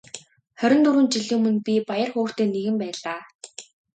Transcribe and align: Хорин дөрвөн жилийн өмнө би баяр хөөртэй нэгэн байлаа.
Хорин 0.59 0.79
дөрвөн 0.85 1.07
жилийн 1.13 1.35
өмнө 1.37 1.51
би 1.67 1.73
баяр 1.89 2.09
хөөртэй 2.13 2.47
нэгэн 2.49 2.75
байлаа. 2.81 3.19